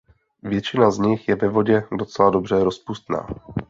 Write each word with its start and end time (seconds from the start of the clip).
Většina 0.43 0.91
z 0.91 0.97
nich 0.99 1.27
je 1.29 1.35
ve 1.35 1.47
vodě 1.49 1.83
docela 1.97 2.29
dobře 2.29 2.63
rozpustná. 2.63 3.27